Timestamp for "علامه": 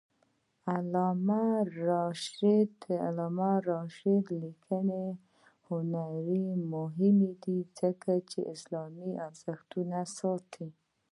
0.71-1.45